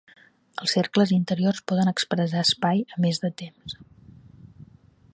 [0.63, 3.81] Els cercles interiors poden expressar espai a més de temps.